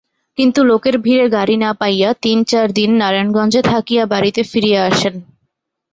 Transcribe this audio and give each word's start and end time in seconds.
কিন্তু 0.37 0.59
লোকের 0.63 0.95
ভিড়ে 0.97 1.25
গাড়ী 1.29 1.55
না 1.57 1.71
পাইয়া 1.73 2.09
তিন-চার 2.23 2.67
দিন 2.71 2.91
নারায়ণগঞ্জে 2.97 3.61
থাকিয়া 3.71 4.03
বাড়ীতে 4.05 4.41
ফিরিয়া 4.43 4.81
আসেন। 4.85 5.15